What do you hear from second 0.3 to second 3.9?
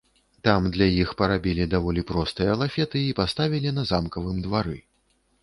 Там для іх парабілі даволі простыя лафеты і паставілі на